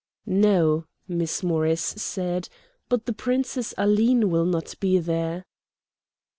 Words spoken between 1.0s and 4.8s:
Miss Morris said; "but the Princess Aline will not